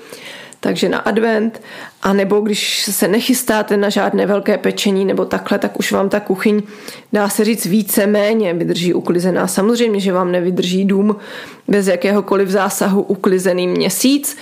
[0.59, 1.61] takže na advent,
[2.01, 6.19] a nebo když se nechystáte na žádné velké pečení nebo takhle, tak už vám ta
[6.19, 6.61] kuchyň,
[7.13, 9.47] dá se říct, více méně vydrží uklizená.
[9.47, 11.15] Samozřejmě, že vám nevydrží dům
[11.67, 14.37] bez jakéhokoliv zásahu uklizený měsíc,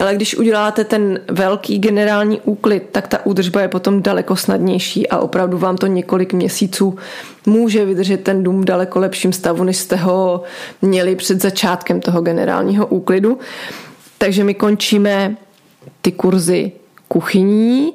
[0.00, 5.18] ale když uděláte ten velký generální úklid, tak ta údržba je potom daleko snadnější a
[5.18, 6.98] opravdu vám to několik měsíců
[7.46, 10.42] může vydržet ten dům v daleko lepším stavu, než jste ho
[10.82, 13.38] měli před začátkem toho generálního úklidu.
[14.18, 15.36] Takže my končíme
[16.02, 16.72] ty kurzy
[17.08, 17.92] kuchyní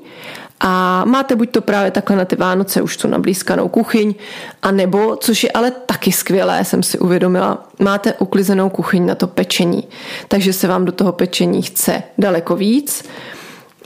[0.59, 4.15] a máte buď to právě takhle na ty Vánoce už tu nablízkanou kuchyň,
[4.61, 9.27] a nebo, což je ale taky skvělé, jsem si uvědomila, máte uklizenou kuchyň na to
[9.27, 9.83] pečení.
[10.27, 13.03] Takže se vám do toho pečení chce daleko víc.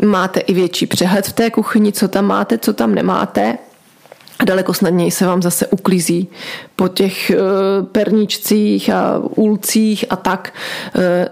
[0.05, 3.57] Máte i větší přehled v té kuchyni, co tam máte, co tam nemáte
[4.39, 6.27] a daleko snadněji se vám zase uklízí
[6.75, 10.53] po těch uh, perničcích a úlcích a tak.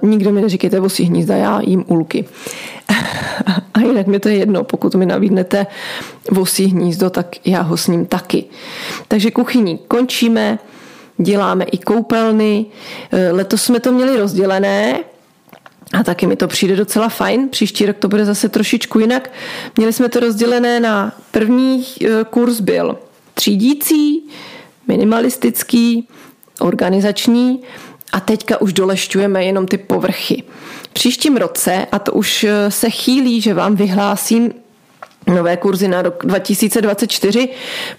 [0.02, 2.26] Uh, nikdo mi neříkejte vosí hnízda, já jím úlky.
[3.74, 5.68] a jinak mi to je jedno, pokud mi navídnete
[6.32, 8.44] vosí hnízdo, tak já ho s ním taky.
[9.08, 10.60] Takže kuchyní končíme,
[11.18, 12.66] děláme i koupelny.
[13.14, 15.00] Uh, letos jsme to měli rozdělené,
[15.94, 17.50] a taky mi to přijde docela fajn.
[17.50, 19.32] Příští rok to bude zase trošičku jinak.
[19.78, 22.98] Měli jsme to rozdělené na první eh, kurz byl
[23.34, 24.30] třídící,
[24.88, 26.08] minimalistický,
[26.60, 27.62] organizační
[28.14, 30.44] a teďka už dolešťujeme jenom ty povrchy.
[30.94, 34.54] Příštím roce, a to už eh, se chýlí, že vám vyhlásím
[35.28, 37.50] nové kurzy na rok 2024,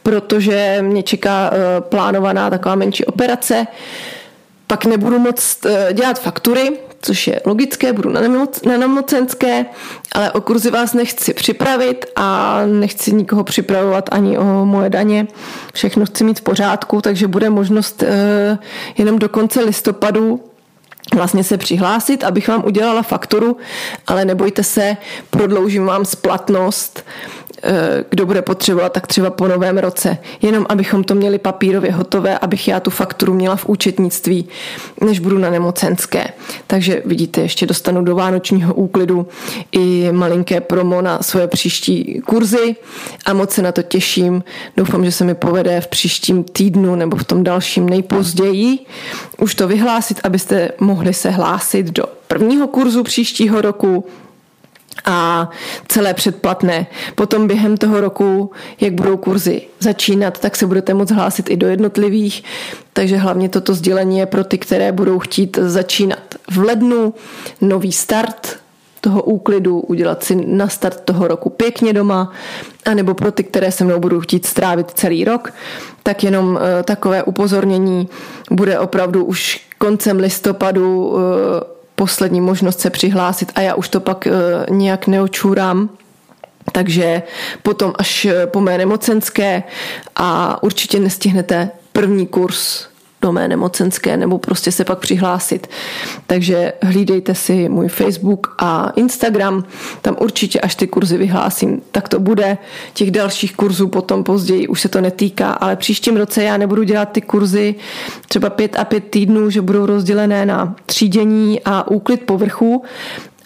[0.02, 3.66] protože mě čeká eh, plánovaná taková menší operace,
[4.66, 5.58] pak nebudu moc
[5.92, 6.70] dělat faktury,
[7.02, 9.66] což je logické, budu na, nemoc, na nemocenské,
[10.12, 15.26] ale o kurzy vás nechci připravit a nechci nikoho připravovat ani o moje daně.
[15.74, 18.08] Všechno chci mít v pořádku, takže bude možnost uh,
[18.98, 20.40] jenom do konce listopadu
[21.14, 23.56] vlastně se přihlásit, abych vám udělala fakturu,
[24.06, 24.96] ale nebojte se,
[25.30, 27.04] prodloužím vám splatnost
[27.41, 27.41] Eh,
[28.10, 30.18] kdo bude potřebovat, tak třeba po novém roce.
[30.42, 34.48] Jenom abychom to měli papírově hotové, abych já tu fakturu měla v účetnictví,
[35.00, 36.24] než budu na nemocenské.
[36.66, 39.26] Takže vidíte, ještě dostanu do vánočního úklidu
[39.72, 42.76] i malinké promo na svoje příští kurzy
[43.24, 44.44] a moc se na to těším.
[44.76, 48.78] Doufám, že se mi povede v příštím týdnu nebo v tom dalším nejpozději
[49.38, 54.04] už to vyhlásit, abyste mohli se hlásit do prvního kurzu příštího roku
[55.04, 55.50] a
[55.88, 56.86] celé předplatné.
[57.14, 58.50] Potom během toho roku,
[58.80, 62.44] jak budou kurzy začínat, tak se budete moct hlásit i do jednotlivých,
[62.92, 67.14] takže hlavně toto sdělení je pro ty, které budou chtít začínat v lednu,
[67.60, 68.62] nový start
[69.00, 72.32] toho úklidu, udělat si na start toho roku pěkně doma,
[72.86, 75.52] anebo pro ty, které se mnou budou chtít strávit celý rok,
[76.02, 78.08] tak jenom eh, takové upozornění.
[78.50, 84.28] Bude opravdu už koncem listopadu eh, poslední možnost se přihlásit a já už to pak
[84.70, 85.88] nějak neočůrám,
[86.72, 87.22] takže
[87.62, 89.62] potom až po mé nemocenské
[90.16, 92.91] a určitě nestihnete první kurz
[93.22, 95.70] do mé nemocenské nebo prostě se pak přihlásit.
[96.26, 99.64] Takže hlídejte si můj Facebook a Instagram,
[100.02, 102.58] tam určitě až ty kurzy vyhlásím, tak to bude.
[102.94, 107.12] Těch dalších kurzů potom později už se to netýká, ale příštím roce já nebudu dělat
[107.12, 107.74] ty kurzy
[108.28, 112.82] třeba pět a pět týdnů, že budou rozdělené na třídění a úklid povrchu,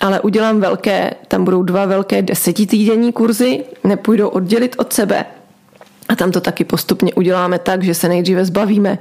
[0.01, 5.25] ale udělám velké, tam budou dva velké desetitýdenní kurzy, nepůjdou oddělit od sebe.
[6.09, 8.99] A tam to taky postupně uděláme tak, že se nejdříve zbavíme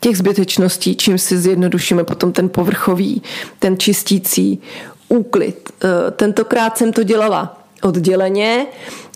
[0.00, 3.22] těch zbytečností, čím si zjednodušíme potom ten povrchový,
[3.58, 4.60] ten čistící
[5.08, 5.70] úklid.
[5.84, 8.66] E, tentokrát jsem to dělala odděleně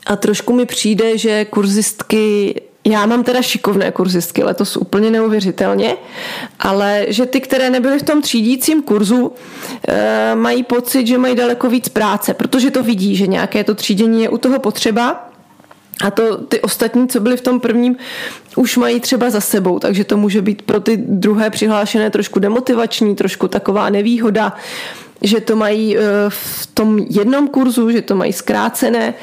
[0.07, 2.55] a trošku mi přijde, že kurzistky
[2.87, 5.97] já mám teda šikovné kurzistky letos úplně neuvěřitelně,
[6.61, 9.33] ale že ty, které nebyly v tom třídícím kurzu,
[9.89, 14.23] e, mají pocit, že mají daleko víc práce, protože to vidí, že nějaké to třídění
[14.23, 15.34] je u toho potřeba
[16.03, 17.97] a to ty ostatní, co byli v tom prvním,
[18.57, 23.15] už mají třeba za sebou, takže to může být pro ty druhé přihlášené trošku demotivační,
[23.15, 24.57] trošku taková nevýhoda,
[25.23, 29.15] že to mají eh, v tom jednom kurzu, že to mají zkrácené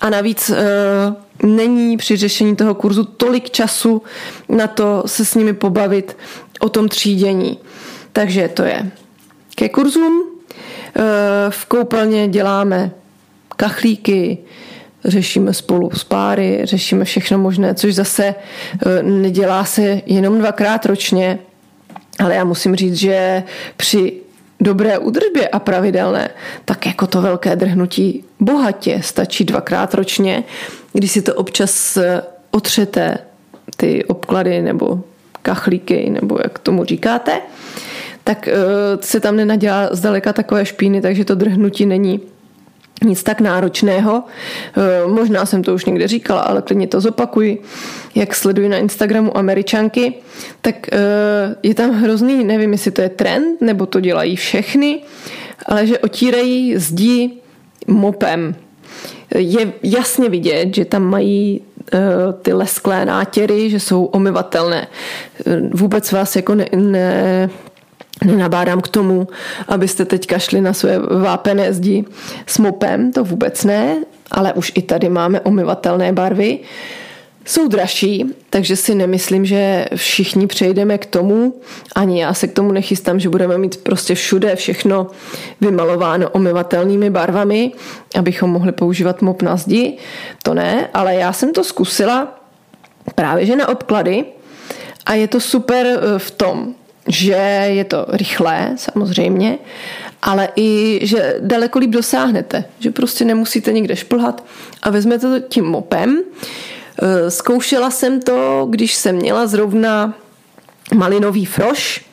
[0.00, 0.56] a navíc eh,
[1.42, 4.02] není při řešení toho kurzu tolik času
[4.48, 6.16] na to se s nimi pobavit
[6.60, 7.58] o tom třídění.
[8.12, 8.90] Takže to je
[9.54, 10.22] ke kurzům.
[10.96, 11.02] Eh,
[11.50, 12.90] v koupelně děláme
[13.56, 14.38] kachlíky,
[15.04, 21.38] řešíme spolu s páry, řešíme všechno možné, což zase eh, nedělá se jenom dvakrát ročně,
[22.18, 23.42] ale já musím říct, že
[23.76, 24.12] při
[24.60, 26.30] dobré údržbě a pravidelné,
[26.64, 30.44] tak jako to velké drhnutí bohatě stačí dvakrát ročně,
[30.92, 33.18] když si to občas eh, otřete
[33.76, 35.00] ty obklady nebo
[35.42, 37.40] kachlíky, nebo jak tomu říkáte,
[38.24, 38.52] tak eh,
[39.00, 42.20] se tam nenadělá zdaleka takové špíny, takže to drhnutí není
[43.04, 44.24] nic tak náročného.
[44.76, 47.62] Eh, možná jsem to už někde říkala, ale klidně to zopakuji.
[48.14, 50.14] Jak sleduji na Instagramu američanky,
[50.60, 50.98] tak eh,
[51.62, 55.00] je tam hrozný, nevím, jestli to je trend, nebo to dělají všechny,
[55.66, 57.30] ale že otírají zdi
[57.86, 58.54] mopem.
[59.34, 61.60] Je jasně vidět, že tam mají
[61.92, 61.98] eh,
[62.42, 64.86] ty lesklé nátěry, že jsou omyvatelné.
[65.70, 67.50] Vůbec vás jako ne, ne,
[68.24, 69.28] Nenabádám k tomu,
[69.68, 72.04] abyste teď šli na své vápené zdi
[72.46, 73.96] s mopem, to vůbec ne,
[74.30, 76.58] ale už i tady máme omyvatelné barvy.
[77.44, 81.60] Jsou dražší, takže si nemyslím, že všichni přejdeme k tomu,
[81.94, 85.06] ani já se k tomu nechystám, že budeme mít prostě všude všechno
[85.60, 87.72] vymalováno omyvatelnými barvami,
[88.18, 89.96] abychom mohli používat mop na zdi.
[90.42, 92.38] To ne, ale já jsem to zkusila
[93.14, 94.24] právě že na obklady
[95.06, 96.74] a je to super eh, v tom,
[97.08, 97.32] že
[97.66, 99.58] je to rychlé samozřejmě,
[100.22, 104.44] ale i, že daleko líp dosáhnete, že prostě nemusíte nikde šplhat
[104.82, 106.22] a vezmete to tím mopem.
[107.02, 110.14] Eh, zkoušela jsem to, když jsem měla zrovna
[110.94, 112.04] malinový froš,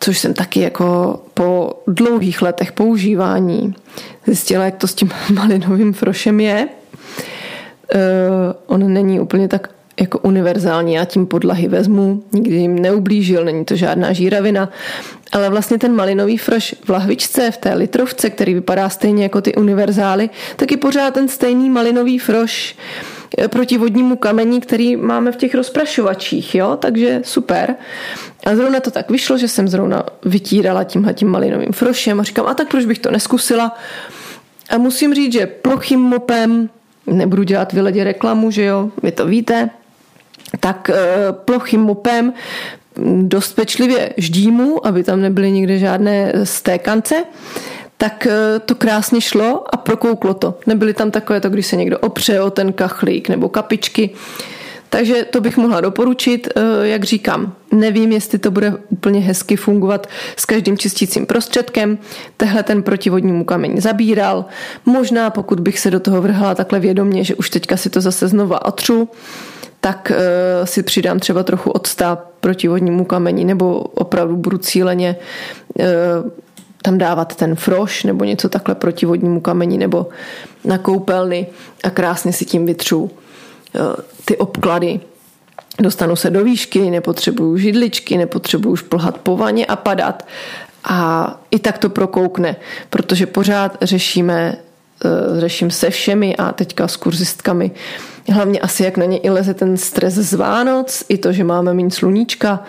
[0.00, 3.74] což jsem taky jako po dlouhých letech používání
[4.26, 6.68] zjistila, jak to s tím malinovým frošem je.
[7.94, 8.00] Uh,
[8.66, 10.94] on není úplně tak jako univerzální.
[10.94, 14.68] Já tím podlahy vezmu, nikdy jim neublížil, není to žádná žíravina.
[15.32, 19.54] Ale vlastně ten malinový froš v lahvičce, v té litrovce, který vypadá stejně jako ty
[19.54, 22.76] univerzály, tak je pořád ten stejný malinový froš
[23.38, 27.74] eh, proti vodnímu kamení, který máme v těch rozprašovačích, jo, takže super.
[28.46, 32.46] A zrovna to tak vyšlo, že jsem zrovna vytírala tímhle tím malinovým frošem a říkám,
[32.46, 33.76] a tak proč bych to neskusila?
[34.70, 36.68] A musím říct, že plochým mopem,
[37.06, 39.70] nebudu dělat vyledě reklamu, že jo, vy to víte,
[40.60, 40.96] tak eh,
[41.32, 42.32] plochým mopem
[43.22, 47.24] dost pečlivě ždímu, aby tam nebyly nikde žádné stékance,
[47.96, 50.58] tak eh, to krásně šlo a prokouklo to.
[50.66, 54.10] Nebyly tam takové to, když se někdo opře o ten kachlík nebo kapičky.
[54.92, 60.06] Takže to bych mohla doporučit, eh, jak říkám, nevím, jestli to bude úplně hezky fungovat
[60.36, 61.98] s každým čistícím prostředkem.
[62.36, 64.44] Tehle ten protivodnímu kamení zabíral.
[64.86, 68.28] Možná pokud bych se do toho vrhla takhle vědomně, že už teďka si to zase
[68.28, 69.08] znova otřu,
[69.80, 75.16] tak uh, si přidám třeba trochu octa proti vodnímu kamení, nebo opravdu budu cíleně
[75.78, 75.86] uh,
[76.82, 80.06] tam dávat ten froš nebo něco takhle proti vodnímu kamení nebo
[80.64, 81.46] na koupelny
[81.84, 83.10] a krásně si tím vytřu
[84.24, 85.00] ty obklady.
[85.80, 90.26] Dostanu se do výšky, nepotřebuju židličky, nepotřebuju šplhat po vaně a padat.
[90.84, 92.56] A i tak to prokoukne,
[92.90, 94.56] protože pořád řešíme,
[95.38, 97.70] řeším se všemi a teďka s kurzistkami
[98.28, 101.74] Hlavně asi jak na ně i leze ten stres z Vánoc, i to, že máme
[101.74, 102.62] méně sluníčka,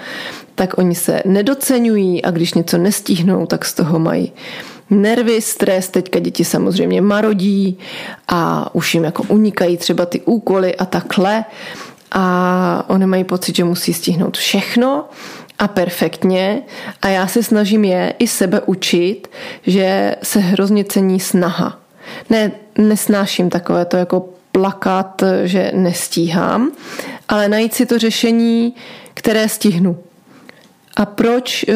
[0.55, 4.31] tak oni se nedocenují a když něco nestihnou, tak z toho mají
[4.89, 7.79] nervy, stres, teďka děti samozřejmě marodí
[8.27, 11.45] a už jim jako unikají třeba ty úkoly a takhle
[12.11, 15.05] a oni mají pocit, že musí stihnout všechno
[15.59, 16.63] a perfektně
[17.01, 19.27] a já se snažím je i sebe učit,
[19.67, 21.79] že se hrozně cení snaha.
[22.29, 26.71] Ne, nesnáším takové to jako plakat, že nestíhám,
[27.29, 28.75] ale najít si to řešení,
[29.13, 29.97] které stihnu.
[30.95, 31.73] A proč, eh,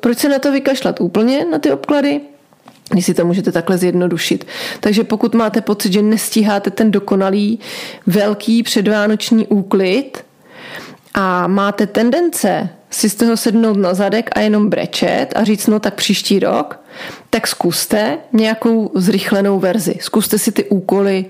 [0.00, 2.20] proč se na to vykašlat úplně, na ty obklady?
[2.90, 4.46] Když si to můžete takhle zjednodušit.
[4.80, 7.58] Takže pokud máte pocit, že nestíháte ten dokonalý
[8.06, 10.24] velký předvánoční úklid
[11.14, 15.80] a máte tendence si z toho sednout na zadek a jenom brečet a říct, no
[15.80, 16.80] tak příští rok,
[17.30, 19.94] tak zkuste nějakou zrychlenou verzi.
[20.00, 21.24] Zkuste si ty úkoly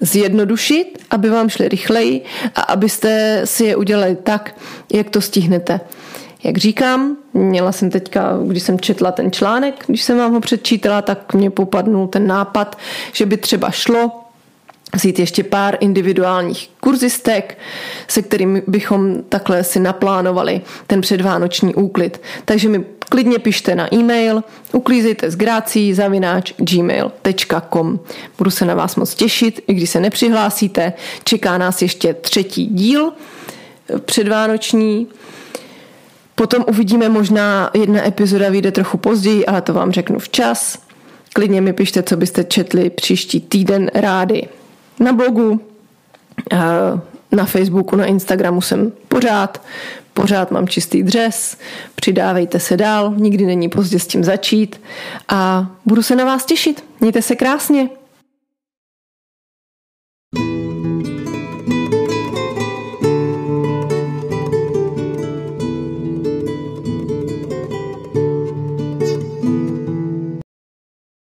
[0.00, 2.24] zjednodušit, aby vám šly rychleji
[2.54, 4.54] a abyste si je udělali tak,
[4.92, 5.80] jak to stihnete.
[6.44, 11.02] Jak říkám, měla jsem teďka, když jsem četla ten článek, když jsem vám ho předčítala,
[11.02, 12.78] tak mě popadnul ten nápad,
[13.12, 14.10] že by třeba šlo
[14.94, 17.58] vzít ještě pár individuálních kurzistek,
[18.08, 22.20] se kterými bychom takhle si naplánovali ten předvánoční úklid.
[22.44, 28.00] Takže mi klidně pište na e-mail uklízejte s grácí zavináč gmail.com.
[28.38, 30.92] Budu se na vás moc těšit, i když se nepřihlásíte.
[31.24, 33.12] Čeká nás ještě třetí díl
[34.04, 35.06] předvánoční
[36.34, 40.78] Potom uvidíme možná, jedna epizoda vyjde trochu později, ale to vám řeknu včas.
[41.32, 44.48] Klidně mi pište, co byste četli příští týden rádi.
[45.00, 45.60] Na blogu,
[46.52, 46.58] eh,
[47.32, 49.62] na Facebooku, na Instagramu jsem pořád,
[50.14, 51.56] pořád mám čistý dřes,
[51.94, 54.80] přidávejte se dál, nikdy není pozdě s tím začít
[55.28, 56.84] a budu se na vás těšit.
[57.00, 57.88] Mějte se krásně.